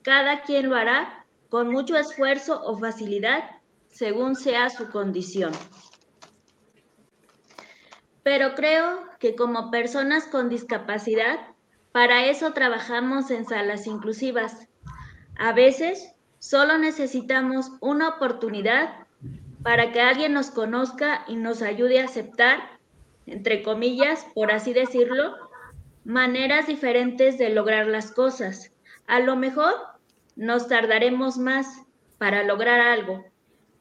Cada 0.00 0.40
quien 0.40 0.70
lo 0.70 0.76
hará 0.76 1.26
con 1.50 1.70
mucho 1.70 1.98
esfuerzo 1.98 2.62
o 2.64 2.78
facilidad 2.78 3.44
según 3.90 4.34
sea 4.34 4.70
su 4.70 4.88
condición. 4.88 5.52
Pero 8.22 8.54
creo 8.54 9.00
que 9.18 9.36
como 9.36 9.70
personas 9.70 10.24
con 10.24 10.48
discapacidad, 10.48 11.38
para 11.92 12.24
eso 12.24 12.54
trabajamos 12.54 13.30
en 13.30 13.44
salas 13.44 13.86
inclusivas. 13.86 14.68
A 15.38 15.52
veces 15.52 16.14
Solo 16.40 16.78
necesitamos 16.78 17.70
una 17.80 18.08
oportunidad 18.08 19.06
para 19.62 19.92
que 19.92 20.00
alguien 20.00 20.32
nos 20.32 20.50
conozca 20.50 21.24
y 21.28 21.36
nos 21.36 21.62
ayude 21.62 22.00
a 22.00 22.04
aceptar, 22.04 22.58
entre 23.26 23.62
comillas, 23.62 24.26
por 24.34 24.52
así 24.52 24.72
decirlo, 24.72 25.36
maneras 26.04 26.66
diferentes 26.66 27.38
de 27.38 27.50
lograr 27.50 27.86
las 27.86 28.10
cosas. 28.10 28.72
A 29.06 29.20
lo 29.20 29.36
mejor 29.36 29.74
nos 30.36 30.68
tardaremos 30.68 31.36
más 31.36 31.66
para 32.18 32.42
lograr 32.42 32.80
algo, 32.80 33.24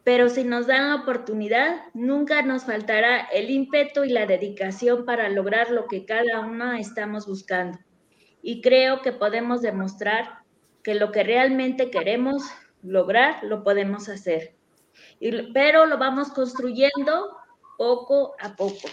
pero 0.04 0.30
si 0.30 0.44
nos 0.44 0.68
dan 0.68 0.90
la 0.90 0.96
oportunidad, 0.96 1.82
nunca 1.94 2.42
nos 2.42 2.66
faltará 2.66 3.22
el 3.34 3.50
ímpetu 3.50 4.04
y 4.04 4.10
la 4.10 4.26
dedicación 4.26 5.06
para 5.06 5.30
lograr 5.30 5.72
lo 5.72 5.88
que 5.88 6.06
cada 6.06 6.42
uno 6.42 6.74
estamos 6.74 7.28
buscando. 7.28 7.78
Y 8.42 8.62
creo 8.62 9.02
que 9.02 9.12
podemos 9.12 9.62
demostrar 9.62 10.40
que 10.84 10.96
lo 10.96 11.12
que 11.12 11.24
realmente 11.24 11.92
queremos 11.92 12.44
lograr, 12.82 13.44
lo 13.44 13.64
podemos 13.64 14.10
hacer. 14.10 14.59
Pero 15.54 15.86
lo 15.86 15.98
vamos 15.98 16.30
construyendo 16.30 17.38
poco 17.78 18.36
a 18.40 18.56
poco. 18.56 18.90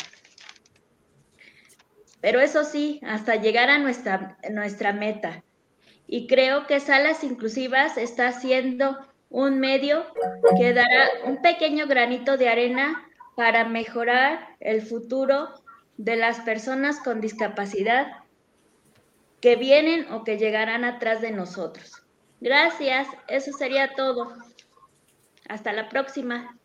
Pero 2.21 2.41
eso 2.41 2.65
sí, 2.65 3.01
hasta 3.07 3.37
llegar 3.37 3.71
a 3.71 3.79
nuestra, 3.79 4.93
meta. 4.93 5.45
Y 6.07 6.27
creo 6.27 6.67
que 6.67 6.81
Salas 6.81 7.23
Inclusivas 7.25 7.97
está 7.99 8.33
siendo 8.33 8.99
un 9.29 9.59
medio 9.61 10.05
que 10.59 10.73
dará 10.73 11.09
un 11.25 11.43
pequeño 11.43 11.87
granito 11.87 12.37
de 12.37 12.49
arena 12.49 13.09
para 13.35 13.65
mejorar 13.65 14.57
el 14.61 14.83
futuro 14.83 15.51
de 15.99 16.17
las 16.17 16.41
personas 16.41 17.01
con 17.01 17.21
discapacidad 17.21 18.09
que 19.41 19.57
vienen 19.57 20.11
o 20.13 20.25
que 20.25 20.39
llegarán 20.39 20.85
atrás 20.85 21.21
de 21.21 21.31
nosotros. 21.31 22.03
Gracias, 22.41 23.09
eso 23.29 23.53
sería 23.53 23.95
todo. 23.95 24.33
Hasta 25.49 25.73
la 25.73 25.89
próxima. 25.89 26.57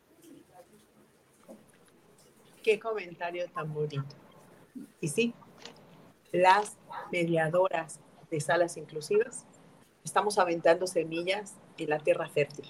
Qué 2.64 2.80
comentario 2.80 3.50
tan 3.50 3.74
bonito. 3.74 4.16
Y 5.00 5.08
sí, 5.08 5.34
las 6.32 6.78
mediadoras 7.12 8.00
de 8.30 8.40
salas 8.40 8.78
inclusivas 8.78 9.46
estamos 10.04 10.38
aventando 10.40 10.88
semillas 10.88 11.56
en 11.78 11.90
la 11.90 12.00
tierra 12.00 12.30
fértil. 12.30 12.66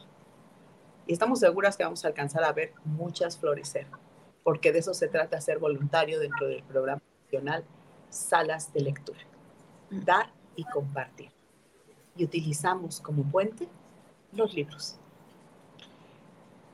Y 1.07 1.13
estamos 1.13 1.39
seguras 1.39 1.77
que 1.77 1.83
vamos 1.83 2.05
a 2.05 2.07
alcanzar 2.07 2.43
a 2.43 2.53
ver 2.53 2.73
muchas 2.85 3.37
florecer, 3.37 3.87
porque 4.43 4.71
de 4.71 4.79
eso 4.79 4.93
se 4.93 5.07
trata 5.07 5.41
ser 5.41 5.59
voluntario 5.59 6.19
dentro 6.19 6.47
del 6.47 6.63
programa 6.63 7.01
nacional 7.25 7.65
Salas 8.09 8.71
de 8.73 8.81
Lectura 8.81 9.31
dar 9.91 10.31
y 10.55 10.63
compartir. 10.63 11.31
Y 12.15 12.23
utilizamos 12.23 12.99
como 12.99 13.23
puente 13.23 13.67
los 14.31 14.53
libros. 14.53 14.97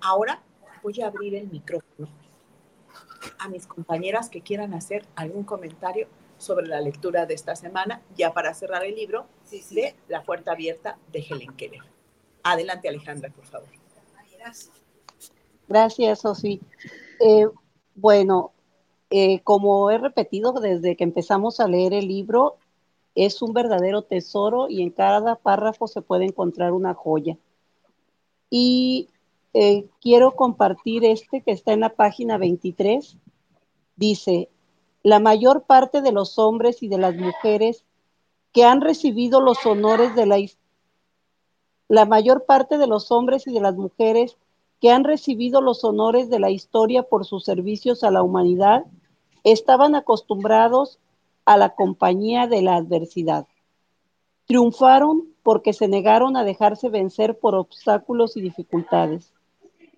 Ahora 0.08 0.42
voy 0.84 1.02
a 1.02 1.08
abrir 1.08 1.36
el 1.36 1.50
micrófono 1.50 2.08
a 3.40 3.50
mis 3.50 3.68
compañeras 3.68 4.30
que 4.30 4.40
quieran 4.40 4.74
hacer 4.74 5.06
algún 5.18 5.44
comentario 5.44 6.08
sobre 6.38 6.66
la 6.66 6.80
lectura 6.80 7.26
de 7.26 7.34
esta 7.34 7.58
semana, 7.58 8.02
ya 8.16 8.32
para 8.32 8.54
cerrar 8.54 8.86
el 8.86 8.96
libro 8.96 9.26
de 9.52 9.96
La 10.08 10.24
Puerta 10.24 10.54
Abierta 10.54 10.98
de 11.12 11.20
Helen 11.20 11.54
Keller. 11.58 11.82
Adelante, 12.42 12.88
Alejandra, 12.88 13.30
por 13.32 13.44
favor. 13.48 13.68
Gracias, 15.68 16.22
Sofía. 16.22 16.60
Eh, 17.20 17.50
bueno, 17.94 18.54
eh, 19.10 19.42
como 19.42 19.92
he 19.92 19.98
repetido 19.98 20.54
desde 20.54 20.96
que 20.96 21.04
empezamos 21.04 21.60
a 21.60 21.68
leer 21.68 21.94
el 21.94 22.08
libro, 22.08 22.56
es 23.14 23.42
un 23.42 23.52
verdadero 23.52 24.04
tesoro 24.04 24.70
y 24.70 24.84
en 24.84 24.90
cada 24.90 25.36
párrafo 25.36 25.86
se 25.86 26.02
puede 26.02 26.24
encontrar 26.24 26.72
una 26.72 26.94
joya. 26.94 27.38
Y 28.50 29.10
eh, 29.60 29.90
quiero 30.02 30.36
compartir 30.36 31.04
este 31.04 31.42
que 31.42 31.50
está 31.50 31.74
en 31.74 31.80
la 31.80 31.96
página 31.96 32.38
23. 32.38 33.18
Dice, 33.96 34.52
la 35.02 35.20
mayor 35.20 35.64
parte 35.64 36.04
de 36.04 36.12
los 36.12 36.38
hombres 36.38 36.84
y 36.84 36.88
de 36.88 37.00
las 37.00 37.16
mujeres 37.16 37.84
que 38.54 38.66
han 38.66 38.82
recibido 38.82 39.42
los 39.42 39.66
honores 39.66 40.14
de 40.14 40.28
la 40.28 40.38
la 41.88 42.06
mayor 42.06 42.46
parte 42.46 42.78
de 42.78 42.86
los 42.86 43.12
hombres 43.12 43.48
y 43.48 43.52
de 43.52 43.60
las 43.60 43.76
mujeres 43.76 44.38
que 44.80 44.92
han 44.92 45.04
recibido 45.04 45.60
los 45.60 45.84
honores 45.84 46.30
de 46.30 46.38
la 46.38 46.52
historia 46.52 47.02
por 47.02 47.26
sus 47.26 47.44
servicios 47.44 48.04
a 48.04 48.12
la 48.12 48.22
humanidad 48.22 48.86
estaban 49.44 49.96
acostumbrados 49.96 51.00
a 51.46 51.58
la 51.58 51.74
compañía 51.74 52.46
de 52.46 52.62
la 52.62 52.76
adversidad. 52.76 53.48
Triunfaron 54.46 55.34
porque 55.42 55.74
se 55.74 55.88
negaron 55.88 56.38
a 56.38 56.44
dejarse 56.44 56.90
vencer 56.90 57.40
por 57.40 57.56
obstáculos 57.56 58.38
y 58.38 58.42
dificultades. 58.42 59.34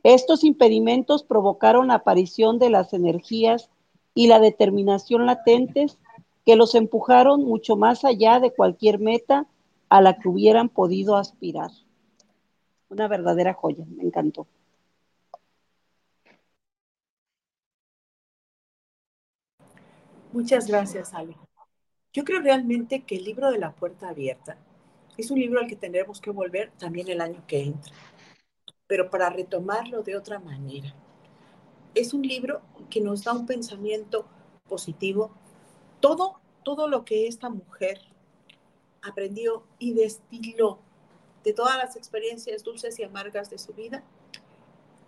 Estos 0.04 0.44
impedimentos 0.44 1.24
provocaron 1.24 1.88
la 1.88 1.96
aparición 1.96 2.60
de 2.60 2.70
las 2.70 2.94
energías 2.94 3.70
y 4.14 4.28
la 4.28 4.40
determinación 4.40 5.26
latentes 5.26 5.98
que 6.46 6.56
los 6.56 6.76
empujaron 6.76 7.44
mucho 7.44 7.76
más 7.76 8.06
allá 8.06 8.40
de 8.40 8.52
cualquier 8.52 9.00
meta 9.00 9.46
a 9.90 10.02
la 10.02 10.18
que 10.18 10.30
hubieran 10.30 10.70
podido 10.70 11.18
aspirar. 11.18 11.72
Una 12.90 13.08
verdadera 13.08 13.54
joya, 13.54 13.86
me 13.88 14.04
encantó. 14.04 14.48
Muchas 20.32 20.68
gracias, 20.68 21.14
Ale. 21.14 21.36
Yo 22.14 22.24
creo 22.24 22.40
realmente 22.40 23.02
que 23.02 23.18
el 23.18 23.24
libro 23.24 23.52
de 23.52 23.60
la 23.60 23.72
puerta 23.72 24.10
abierta 24.10 24.58
es 25.18 25.32
un 25.32 25.40
libro 25.40 25.60
al 25.60 25.68
que 25.68 25.76
tendremos 25.76 26.22
que 26.22 26.32
volver 26.32 26.72
también 26.78 27.10
el 27.10 27.22
año 27.22 27.44
que 27.48 27.64
entra, 27.64 27.94
pero 28.90 29.12
para 29.12 29.30
retomarlo 29.30 30.02
de 30.02 30.18
otra 30.18 30.40
manera. 30.40 30.96
Es 31.94 32.12
un 32.12 32.24
libro 32.24 32.62
que 32.90 33.00
nos 33.00 33.24
da 33.24 33.34
un 33.34 33.46
pensamiento 33.46 34.26
positivo. 34.68 35.30
Todo, 36.00 36.40
todo 36.64 36.88
lo 36.88 37.06
que 37.06 37.28
esta 37.28 37.50
mujer 37.50 38.02
aprendió 39.04 39.64
y 39.78 39.94
destiló 39.94 40.80
de 41.44 41.54
todas 41.54 41.78
las 41.78 41.96
experiencias 41.96 42.64
dulces 42.64 42.98
y 42.98 43.04
amargas 43.04 43.52
de 43.52 43.60
su 43.60 43.74
vida 43.74 44.04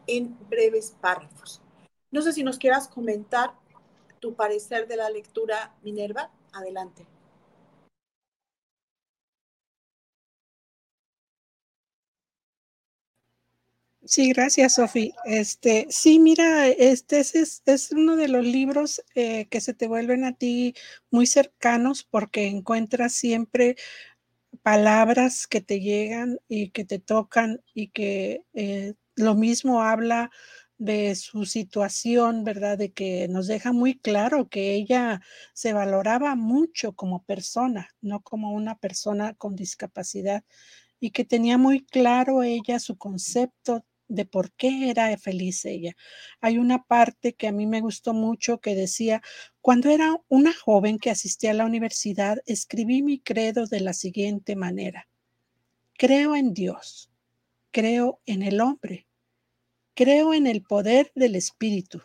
en 0.05 0.37
breves 0.47 0.95
párrafos. 1.01 1.59
No 2.11 2.21
sé 2.21 2.33
si 2.33 2.43
nos 2.43 2.59
quieras 2.59 2.87
comentar 2.87 3.55
tu 4.19 4.35
parecer 4.35 4.87
de 4.87 4.97
la 4.97 5.09
lectura, 5.09 5.75
Minerva. 5.81 6.29
Adelante. 6.53 7.07
Sí, 14.03 14.29
gracias, 14.33 14.75
Sofi. 14.75 15.13
Este, 15.25 15.85
sí, 15.89 16.19
mira, 16.19 16.67
este 16.67 17.19
es, 17.19 17.61
es 17.65 17.91
uno 17.91 18.15
de 18.15 18.27
los 18.27 18.43
libros 18.43 19.03
eh, 19.13 19.45
que 19.49 19.61
se 19.61 19.73
te 19.75 19.87
vuelven 19.87 20.23
a 20.23 20.33
ti 20.33 20.73
muy 21.11 21.27
cercanos 21.27 22.03
porque 22.03 22.47
encuentras 22.47 23.13
siempre 23.13 23.75
palabras 24.63 25.47
que 25.47 25.61
te 25.61 25.79
llegan 25.81 26.39
y 26.47 26.71
que 26.71 26.85
te 26.85 26.99
tocan 26.99 27.61
y 27.73 27.89
que 27.89 28.43
eh, 28.53 28.95
lo 29.15 29.35
mismo 29.35 29.83
habla 29.83 30.31
de 30.77 31.15
su 31.15 31.45
situación, 31.45 32.43
¿verdad? 32.43 32.77
De 32.77 32.91
que 32.93 33.27
nos 33.29 33.47
deja 33.47 33.71
muy 33.73 33.99
claro 33.99 34.49
que 34.49 34.73
ella 34.75 35.21
se 35.53 35.73
valoraba 35.73 36.35
mucho 36.35 36.93
como 36.93 37.23
persona, 37.25 37.89
no 38.01 38.21
como 38.21 38.51
una 38.51 38.77
persona 38.79 39.35
con 39.35 39.55
discapacidad, 39.55 40.43
y 40.99 41.11
que 41.11 41.25
tenía 41.25 41.57
muy 41.57 41.85
claro 41.85 42.43
ella 42.43 42.79
su 42.79 42.97
concepto 42.97 43.85
de 44.11 44.25
por 44.25 44.51
qué 44.51 44.89
era 44.89 45.17
feliz 45.17 45.63
ella. 45.65 45.95
Hay 46.41 46.57
una 46.57 46.83
parte 46.83 47.33
que 47.33 47.47
a 47.47 47.51
mí 47.51 47.65
me 47.65 47.81
gustó 47.81 48.13
mucho 48.13 48.59
que 48.59 48.75
decía, 48.75 49.21
cuando 49.61 49.89
era 49.89 50.17
una 50.27 50.53
joven 50.53 50.99
que 50.99 51.09
asistía 51.09 51.51
a 51.51 51.55
la 51.55 51.65
universidad, 51.65 52.39
escribí 52.45 53.01
mi 53.01 53.19
credo 53.19 53.67
de 53.67 53.79
la 53.79 53.93
siguiente 53.93 54.55
manera. 54.55 55.07
Creo 55.97 56.35
en 56.35 56.53
Dios, 56.53 57.09
creo 57.71 58.19
en 58.25 58.43
el 58.43 58.59
hombre, 58.59 59.07
creo 59.93 60.33
en 60.33 60.45
el 60.45 60.61
poder 60.61 61.11
del 61.15 61.35
Espíritu. 61.35 62.01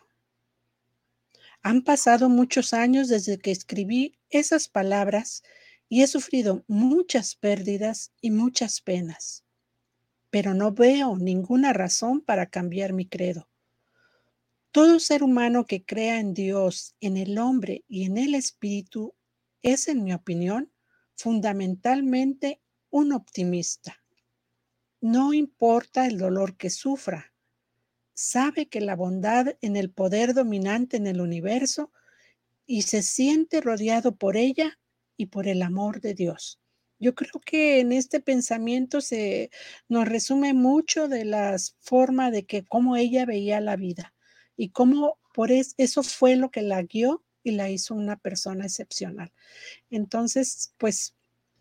Han 1.61 1.83
pasado 1.83 2.29
muchos 2.29 2.73
años 2.73 3.09
desde 3.09 3.37
que 3.37 3.51
escribí 3.51 4.17
esas 4.29 4.69
palabras 4.69 5.43
y 5.89 6.03
he 6.03 6.07
sufrido 6.07 6.63
muchas 6.67 7.35
pérdidas 7.35 8.13
y 8.21 8.31
muchas 8.31 8.79
penas 8.79 9.43
pero 10.29 10.53
no 10.53 10.71
veo 10.71 11.17
ninguna 11.17 11.73
razón 11.73 12.21
para 12.21 12.47
cambiar 12.47 12.93
mi 12.93 13.05
credo. 13.05 13.47
Todo 14.71 14.99
ser 14.99 15.23
humano 15.23 15.65
que 15.65 15.83
crea 15.83 16.19
en 16.19 16.33
Dios, 16.33 16.95
en 16.99 17.17
el 17.17 17.37
hombre 17.37 17.83
y 17.87 18.05
en 18.05 18.17
el 18.17 18.35
espíritu 18.35 19.13
es, 19.61 19.87
en 19.87 20.03
mi 20.03 20.13
opinión, 20.13 20.71
fundamentalmente 21.15 22.61
un 22.89 23.13
optimista. 23.13 23.97
No 25.01 25.33
importa 25.33 26.05
el 26.05 26.17
dolor 26.17 26.57
que 26.57 26.69
sufra, 26.69 27.33
sabe 28.13 28.67
que 28.67 28.81
la 28.81 28.95
bondad 28.95 29.55
en 29.61 29.75
el 29.75 29.91
poder 29.91 30.33
dominante 30.33 30.97
en 30.97 31.07
el 31.07 31.21
universo 31.21 31.91
y 32.65 32.81
se 32.81 33.01
siente 33.01 33.61
rodeado 33.61 34.15
por 34.15 34.37
ella 34.37 34.79
y 35.15 35.27
por 35.27 35.47
el 35.47 35.61
amor 35.61 36.01
de 36.01 36.13
Dios. 36.13 36.59
Yo 36.99 37.13
creo 37.15 37.39
que 37.45 37.79
en 37.79 37.91
este 37.91 38.19
pensamiento 38.19 39.01
se 39.01 39.51
nos 39.87 40.07
resume 40.07 40.53
mucho 40.53 41.07
de 41.07 41.25
la 41.25 41.55
forma 41.79 42.31
de 42.31 42.45
que 42.45 42.63
cómo 42.63 42.95
ella 42.95 43.25
veía 43.25 43.61
la 43.61 43.75
vida 43.75 44.13
y 44.55 44.69
cómo 44.69 45.19
por 45.33 45.51
eso 45.51 46.03
fue 46.03 46.35
lo 46.35 46.49
que 46.49 46.63
la 46.63 46.81
guió 46.81 47.23
y 47.43 47.51
la 47.51 47.69
hizo 47.69 47.93
una 47.93 48.17
persona 48.17 48.65
excepcional. 48.65 49.31
Entonces, 49.89 50.73
pues, 50.77 51.15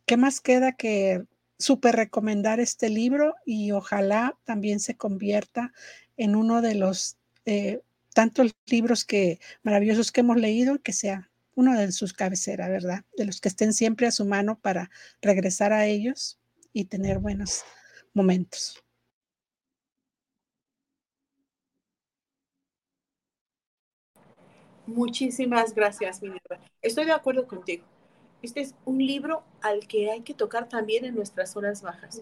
¿qué 0.06 0.16
más 0.16 0.40
queda 0.40 0.72
que 0.72 1.24
súper 1.58 1.96
recomendar 1.96 2.60
este 2.60 2.88
libro 2.88 3.34
y 3.44 3.72
ojalá 3.72 4.38
también 4.44 4.80
se 4.80 4.96
convierta 4.96 5.72
en 6.16 6.36
uno 6.36 6.62
de 6.62 6.74
los 6.74 7.18
eh, 7.44 7.80
tantos 8.14 8.54
libros 8.66 9.04
que 9.04 9.40
maravillosos 9.62 10.12
que 10.12 10.20
hemos 10.20 10.38
leído 10.38 10.80
que 10.80 10.92
sea 10.92 11.30
uno 11.56 11.76
de 11.76 11.90
sus 11.90 12.12
cabeceras, 12.12 12.68
¿verdad? 12.68 13.04
De 13.16 13.24
los 13.24 13.40
que 13.40 13.48
estén 13.48 13.72
siempre 13.72 14.06
a 14.06 14.12
su 14.12 14.24
mano 14.24 14.60
para 14.60 14.90
regresar 15.20 15.72
a 15.72 15.86
ellos 15.86 16.38
y 16.72 16.84
tener 16.84 17.18
buenos 17.18 17.64
momentos. 18.12 18.82
Muchísimas 24.86 25.74
gracias, 25.74 26.22
Minerva. 26.22 26.60
Estoy 26.80 27.06
de 27.06 27.12
acuerdo 27.12 27.48
contigo. 27.48 27.84
Este 28.42 28.60
es 28.60 28.74
un 28.84 28.98
libro 28.98 29.42
al 29.62 29.88
que 29.88 30.10
hay 30.10 30.20
que 30.20 30.34
tocar 30.34 30.68
también 30.68 31.04
en 31.04 31.14
nuestras 31.14 31.56
horas 31.56 31.82
bajas. 31.82 32.20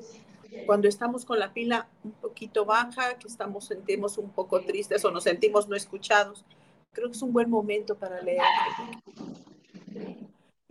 Cuando 0.67 0.89
estamos 0.89 1.25
con 1.25 1.41
la 1.41 1.53
pila 1.53 1.89
un 2.05 2.13
poquito 2.13 2.65
baja, 2.65 3.19
que 3.19 3.27
estamos 3.27 3.67
sentimos 3.67 4.17
un 4.17 4.31
poco 4.31 4.61
tristes 4.61 5.05
o 5.05 5.11
nos 5.11 5.25
sentimos 5.25 5.69
no 5.69 5.75
escuchados, 5.75 6.45
creo 6.93 7.09
que 7.09 7.17
es 7.17 7.23
un 7.23 7.33
buen 7.33 7.51
momento 7.51 7.97
para 7.97 8.23
leer. 8.23 8.41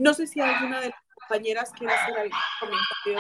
No 0.04 0.14
sé 0.14 0.28
si 0.28 0.42
alguna 0.42 0.82
de 0.82 0.90
las 0.90 1.00
compañeras 1.16 1.72
quiere 1.72 1.94
hacer 1.94 2.18
algún 2.18 2.38
comentario. 2.60 3.20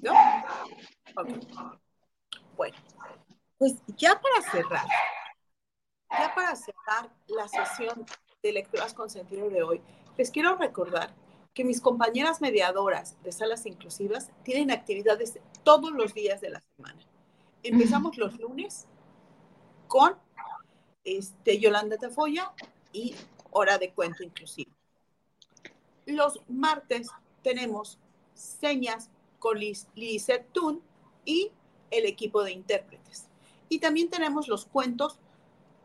¿No? 0.00 0.14
Ok. 1.14 1.28
Bueno, 2.56 2.76
pues 3.58 3.74
ya 3.98 4.18
para 4.18 4.50
cerrar, 4.50 4.86
ya 6.10 6.34
para 6.34 6.56
cerrar 6.56 7.10
la 7.26 7.48
sesión 7.48 8.06
de 8.42 8.52
lecturas 8.52 8.94
con 8.94 9.10
sentido 9.10 9.50
de 9.50 9.62
hoy, 9.62 9.82
les 10.16 10.30
quiero 10.30 10.56
recordar 10.56 11.14
que 11.52 11.64
mis 11.64 11.82
compañeras 11.82 12.40
mediadoras 12.40 13.22
de 13.22 13.32
salas 13.32 13.66
inclusivas 13.66 14.30
tienen 14.42 14.70
actividades 14.70 15.38
todos 15.64 15.92
los 15.92 16.14
días 16.14 16.40
de 16.40 16.48
la 16.48 16.62
semana. 16.62 17.02
Empezamos 17.62 18.16
los 18.16 18.38
lunes 18.40 18.86
con 19.86 20.16
este, 21.04 21.58
Yolanda 21.58 21.96
Tafoya 21.96 22.52
y 22.92 23.14
Hora 23.50 23.78
de 23.78 23.92
Cuento 23.92 24.22
Inclusivo. 24.22 24.72
Los 26.06 26.40
martes 26.48 27.08
tenemos 27.42 27.98
señas 28.34 29.10
con 29.38 29.58
Liz 29.58 29.86
Tun 30.52 30.82
y 31.24 31.52
el 31.90 32.06
equipo 32.06 32.42
de 32.42 32.52
intérpretes. 32.52 33.28
Y 33.68 33.78
también 33.78 34.10
tenemos 34.10 34.48
los 34.48 34.66
cuentos 34.66 35.18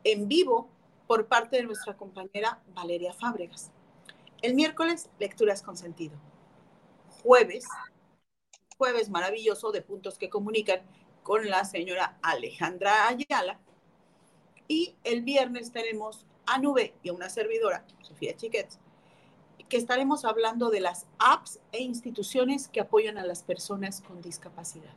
en 0.03 0.27
vivo 0.27 0.69
por 1.07 1.27
parte 1.27 1.57
de 1.57 1.63
nuestra 1.63 1.95
compañera 1.95 2.61
Valeria 2.73 3.13
Fábregas. 3.13 3.71
El 4.41 4.53
miércoles, 4.53 5.09
lecturas 5.19 5.63
con 5.63 5.77
sentido. 5.77 6.15
Jueves, 7.23 7.65
jueves 8.77 9.09
maravilloso 9.09 9.71
de 9.71 9.81
puntos 9.81 10.17
que 10.17 10.29
comunican 10.29 10.81
con 11.23 11.49
la 11.49 11.65
señora 11.65 12.19
Alejandra 12.21 13.07
Ayala. 13.07 13.59
Y 14.67 14.95
el 15.03 15.21
viernes 15.21 15.71
tenemos 15.71 16.25
a 16.45 16.59
Nube 16.59 16.93
y 17.03 17.09
a 17.09 17.13
una 17.13 17.29
servidora, 17.29 17.85
Sofía 18.01 18.35
Chiquets, 18.35 18.79
que 19.69 19.77
estaremos 19.77 20.25
hablando 20.25 20.69
de 20.69 20.79
las 20.79 21.05
apps 21.19 21.59
e 21.71 21.81
instituciones 21.81 22.67
que 22.67 22.79
apoyan 22.79 23.17
a 23.17 23.25
las 23.25 23.43
personas 23.43 24.01
con 24.01 24.21
discapacidad. 24.21 24.93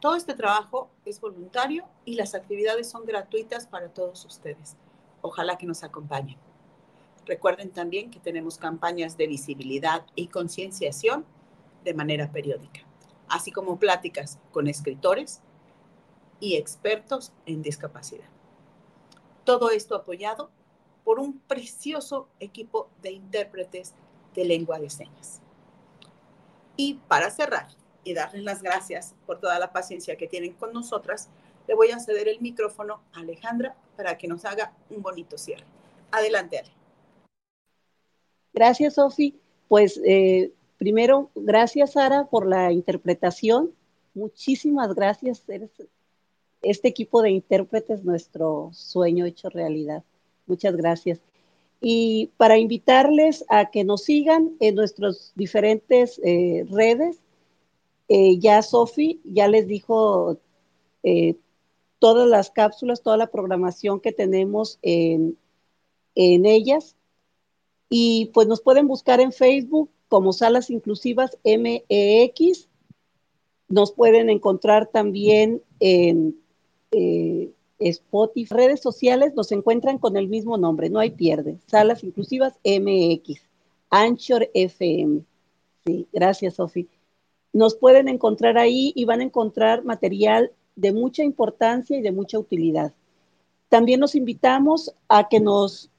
Todo 0.00 0.16
este 0.16 0.34
trabajo 0.34 0.90
es 1.04 1.20
voluntario 1.20 1.84
y 2.04 2.14
las 2.14 2.34
actividades 2.34 2.90
son 2.90 3.04
gratuitas 3.04 3.66
para 3.66 3.88
todos 3.88 4.24
ustedes. 4.24 4.76
Ojalá 5.20 5.56
que 5.56 5.66
nos 5.66 5.84
acompañen. 5.84 6.36
Recuerden 7.24 7.70
también 7.70 8.10
que 8.10 8.18
tenemos 8.18 8.58
campañas 8.58 9.16
de 9.16 9.28
visibilidad 9.28 10.04
y 10.16 10.26
concienciación 10.26 11.24
de 11.84 11.94
manera 11.94 12.32
periódica, 12.32 12.80
así 13.28 13.52
como 13.52 13.78
pláticas 13.78 14.38
con 14.50 14.66
escritores 14.66 15.40
y 16.42 16.56
expertos 16.56 17.32
en 17.46 17.62
discapacidad. 17.62 18.26
Todo 19.44 19.70
esto 19.70 19.94
apoyado 19.94 20.50
por 21.04 21.20
un 21.20 21.38
precioso 21.38 22.28
equipo 22.40 22.90
de 23.00 23.12
intérpretes 23.12 23.94
de 24.34 24.44
lengua 24.44 24.80
de 24.80 24.90
señas. 24.90 25.40
Y 26.76 26.94
para 27.06 27.30
cerrar, 27.30 27.68
y 28.02 28.14
darles 28.14 28.42
las 28.42 28.60
gracias 28.60 29.14
por 29.24 29.38
toda 29.38 29.60
la 29.60 29.72
paciencia 29.72 30.16
que 30.16 30.26
tienen 30.26 30.54
con 30.54 30.72
nosotras, 30.72 31.28
le 31.68 31.76
voy 31.76 31.92
a 31.92 32.00
ceder 32.00 32.26
el 32.26 32.40
micrófono 32.40 33.02
a 33.12 33.20
Alejandra 33.20 33.76
para 33.96 34.18
que 34.18 34.26
nos 34.26 34.44
haga 34.44 34.72
un 34.90 35.00
bonito 35.00 35.38
cierre. 35.38 35.64
Adelante, 36.10 36.58
Ale. 36.58 36.72
Gracias, 38.52 38.94
Sofi. 38.94 39.38
Pues 39.68 40.00
eh, 40.04 40.52
primero, 40.76 41.30
gracias, 41.36 41.92
Sara, 41.92 42.24
por 42.24 42.48
la 42.48 42.72
interpretación. 42.72 43.72
Muchísimas 44.12 44.92
gracias. 44.92 45.44
Este 46.62 46.88
equipo 46.88 47.22
de 47.22 47.30
intérpretes, 47.30 48.04
nuestro 48.04 48.70
sueño 48.72 49.26
hecho 49.26 49.48
realidad. 49.50 50.04
Muchas 50.46 50.76
gracias. 50.76 51.20
Y 51.80 52.30
para 52.36 52.58
invitarles 52.58 53.44
a 53.48 53.70
que 53.70 53.82
nos 53.82 54.04
sigan 54.04 54.52
en 54.60 54.76
nuestras 54.76 55.32
diferentes 55.34 56.20
eh, 56.24 56.64
redes, 56.70 57.20
eh, 58.08 58.38
ya 58.38 58.62
Sofi 58.62 59.20
ya 59.24 59.48
les 59.48 59.66
dijo 59.66 60.38
eh, 61.02 61.34
todas 61.98 62.28
las 62.28 62.50
cápsulas, 62.50 63.02
toda 63.02 63.16
la 63.16 63.26
programación 63.26 64.00
que 64.00 64.12
tenemos 64.12 64.78
en, 64.82 65.36
en 66.14 66.46
ellas. 66.46 66.96
Y 67.88 68.30
pues 68.32 68.46
nos 68.46 68.60
pueden 68.60 68.86
buscar 68.86 69.20
en 69.20 69.32
Facebook 69.32 69.90
como 70.08 70.32
Salas 70.32 70.70
Inclusivas 70.70 71.36
MEX. 71.44 72.68
Nos 73.68 73.92
pueden 73.92 74.30
encontrar 74.30 74.86
también 74.86 75.62
en 75.80 76.41
eh, 76.92 77.50
Spotify. 77.78 78.54
Redes 78.54 78.80
sociales 78.80 79.34
nos 79.34 79.50
encuentran 79.52 79.98
con 79.98 80.16
el 80.16 80.28
mismo 80.28 80.56
nombre, 80.56 80.88
no 80.88 81.00
hay 81.00 81.10
pierde. 81.10 81.58
Salas 81.66 82.04
Inclusivas 82.04 82.54
MX. 82.64 83.40
Anchor 83.90 84.48
FM. 84.54 85.22
Sí, 85.84 86.06
gracias, 86.12 86.54
Sofi 86.54 86.88
nos 87.52 87.74
pueden 87.74 88.08
encontrar 88.08 88.58
ahí 88.58 88.92
y 88.94 89.04
van 89.04 89.20
a 89.20 89.24
encontrar 89.24 89.84
material 89.84 90.52
de 90.74 90.92
mucha 90.92 91.22
importancia 91.22 91.98
y 91.98 92.02
de 92.02 92.12
mucha 92.12 92.38
utilidad. 92.38 92.92
También 93.68 94.00
nos 94.00 94.14
invitamos 94.14 94.94
a 95.08 95.28
que 95.28 95.40
nos, 95.40 95.90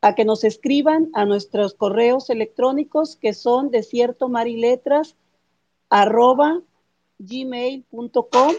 a 0.00 0.14
que 0.14 0.24
nos 0.24 0.44
escriban 0.44 1.10
a 1.12 1.24
nuestros 1.24 1.74
correos 1.74 2.30
electrónicos 2.30 3.16
que 3.16 3.34
son 3.34 3.70
desierto 3.70 4.28
mar 4.28 4.48
y 4.48 4.56
letras 4.56 5.16
arroba 5.90 6.62
gmail.com 7.18 8.54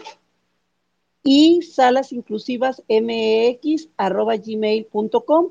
y 1.24 1.62
salas 1.62 2.12
inclusivas 2.12 2.82
mx 2.88 3.88
arroba 3.96 4.36
gmail.com 4.36 5.50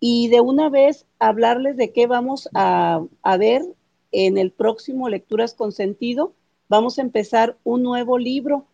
y 0.00 0.28
de 0.28 0.40
una 0.40 0.68
vez 0.68 1.06
hablarles 1.18 1.76
de 1.76 1.92
qué 1.92 2.06
vamos 2.06 2.48
a, 2.52 3.06
a 3.22 3.36
ver 3.38 3.62
en 4.10 4.36
el 4.36 4.50
próximo 4.50 5.08
Lecturas 5.08 5.54
con 5.54 5.72
Sentido 5.72 6.34
vamos 6.68 6.98
a 6.98 7.02
empezar 7.02 7.58
un 7.64 7.82
nuevo 7.82 8.18
libro. 8.18 8.66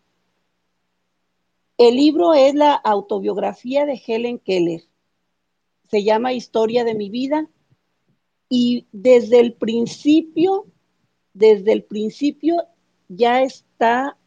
El 1.77 1.95
libro 1.95 2.33
es 2.33 2.55
la 2.55 2.73
autobiografía 2.73 3.85
de 3.85 4.01
Helen 4.05 4.39
Keller. 4.39 4.81
Se 5.89 6.03
llama 6.03 6.33
Historia 6.33 6.83
de 6.83 6.95
mi 6.95 7.09
vida 7.09 7.49
y 8.49 8.87
desde 8.91 9.39
el 9.39 9.53
principio, 9.53 10.65
desde 11.33 11.73
el 11.73 11.83
principio 11.83 12.65
ya 13.07 13.41
está 13.43 14.17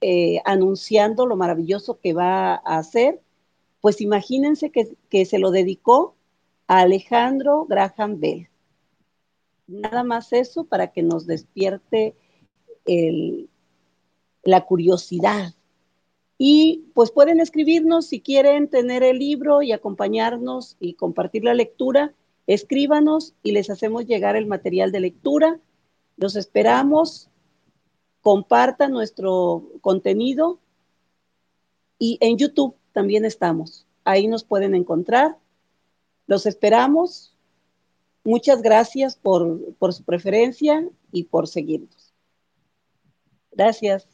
eh, 0.00 0.40
anunciando 0.44 1.26
lo 1.26 1.36
maravilloso 1.36 1.98
que 2.00 2.12
va 2.12 2.54
a 2.54 2.78
hacer. 2.78 3.20
Pues 3.80 4.00
imagínense 4.00 4.70
que, 4.70 5.24
se 5.24 5.38
lo 5.38 5.50
dedicó 5.50 6.14
a 6.66 6.80
Alejandro 6.80 7.66
Graham 7.66 8.20
Bell. 8.20 8.48
Nada 9.66 10.02
más 10.02 10.32
eso 10.32 10.64
para 10.64 10.92
que 10.92 11.02
nos 11.02 11.26
despierte 11.26 12.14
la 14.42 14.64
curiosidad. 14.66 15.54
Y 16.38 16.86
pues 16.94 17.10
pueden 17.10 17.40
escribirnos 17.40 18.06
si 18.06 18.20
quieren 18.20 18.68
tener 18.68 19.02
el 19.02 19.18
libro 19.18 19.62
y 19.62 19.72
acompañarnos 19.72 20.76
y 20.80 20.94
compartir 20.94 21.44
la 21.44 21.54
lectura. 21.54 22.14
Escríbanos 22.46 23.34
y 23.42 23.52
les 23.52 23.68
hacemos 23.68 24.06
llegar 24.06 24.36
el 24.36 24.46
material 24.46 24.90
de 24.90 25.00
lectura. 25.00 25.60
Los 26.16 26.36
esperamos. 26.36 27.29
Compartan 28.22 28.92
nuestro 28.92 29.64
contenido. 29.80 30.58
Y 31.98 32.18
en 32.20 32.38
YouTube 32.38 32.76
también 32.92 33.24
estamos. 33.24 33.86
Ahí 34.04 34.26
nos 34.26 34.44
pueden 34.44 34.74
encontrar. 34.74 35.38
Los 36.26 36.46
esperamos. 36.46 37.36
Muchas 38.24 38.62
gracias 38.62 39.16
por, 39.16 39.74
por 39.74 39.92
su 39.92 40.04
preferencia 40.04 40.88
y 41.12 41.24
por 41.24 41.48
seguirnos. 41.48 42.12
Gracias. 43.52 44.06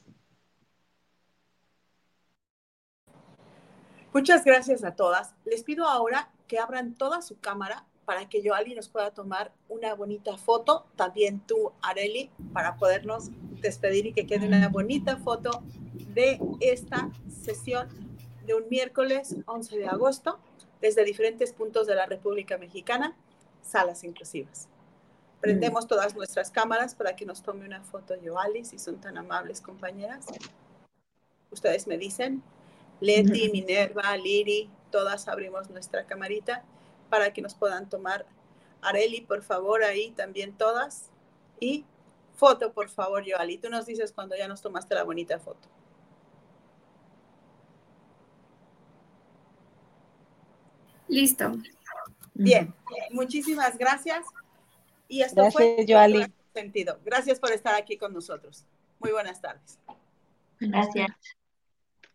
Muchas 4.13 4.45
gracias 4.45 4.83
a 4.83 4.95
todas. 4.95 5.35
Les 5.45 5.63
pido 5.63 5.87
ahora 5.87 6.33
que 6.49 6.59
abran 6.59 6.95
toda 6.95 7.21
su 7.21 7.39
cámara 7.39 7.85
para 8.07 8.29
que 8.29 8.41
Joali 8.43 8.75
nos 8.75 8.89
pueda 8.89 9.11
tomar 9.11 9.53
una 9.69 9.95
bonita 9.95 10.39
foto. 10.39 10.87
También 10.97 11.41
tú, 11.41 11.73
Areli, 11.83 12.31
para 12.53 12.77
podernos 12.77 13.31
despedir 13.61 14.07
y 14.07 14.13
que 14.13 14.27
quede 14.27 14.47
una 14.47 14.69
bonita 14.69 15.17
foto 15.19 15.63
de 16.15 16.41
esta 16.61 17.11
sesión 17.29 17.89
de 18.47 18.55
un 18.55 18.69
miércoles 18.71 19.37
11 19.47 19.77
de 19.77 19.89
agosto 19.89 20.39
desde 20.81 21.05
diferentes 21.05 21.53
puntos 21.53 21.87
de 21.87 21.97
la 21.97 22.07
República 22.07 22.57
Mexicana 22.59 23.17
salas 23.61 24.05
inclusivas. 24.05 24.69
Prendemos 25.41 25.85
mm. 25.85 25.89
todas 25.89 26.15
nuestras 26.15 26.51
cámaras 26.51 26.95
para 26.95 27.17
que 27.17 27.27
nos 27.27 27.43
tome 27.43 27.67
una 27.67 27.83
foto 27.83 28.15
Yoali, 28.15 28.65
si 28.65 28.79
son 28.79 29.01
tan 29.01 29.19
amables 29.19 29.61
compañeras. 29.61 30.27
Ustedes 31.51 31.87
me 31.87 31.99
dicen, 31.99 32.43
Leti, 33.01 33.51
Minerva, 33.53 34.17
Liri, 34.17 34.71
todas 34.91 35.27
abrimos 35.27 35.69
nuestra 35.71 36.07
camarita 36.07 36.65
para 37.07 37.33
que 37.33 37.43
nos 37.43 37.55
puedan 37.55 37.89
tomar. 37.89 38.27
Areli, 38.83 39.23
por 39.23 39.43
favor, 39.43 39.83
ahí 39.83 40.11
también 40.13 40.53
todas. 40.57 41.11
Y 41.61 41.85
foto, 42.35 42.73
por 42.73 42.89
favor, 42.89 43.25
Yoali. 43.25 43.59
Tú 43.59 43.69
nos 43.71 43.87
dices 43.87 44.13
cuando 44.13 44.37
ya 44.37 44.49
nos 44.49 44.63
tomaste 44.63 44.95
la 44.95 45.05
bonita 45.05 45.39
foto. 45.39 45.69
Listo. 51.09 51.53
Bien, 52.35 52.75
muchísimas 53.11 53.79
gracias. 53.79 54.27
Y 55.09 55.23
esto 55.23 55.43
gracias, 55.43 55.55
fue 55.55 55.87
Joali. 55.89 56.27
sentido. 56.53 56.99
Gracias 57.05 57.39
por 57.39 57.53
estar 57.53 57.75
aquí 57.75 57.97
con 57.97 58.13
nosotros. 58.13 58.67
Muy 58.99 59.13
buenas 59.13 59.41
tardes. 59.41 59.79
Gracias. 60.59 61.09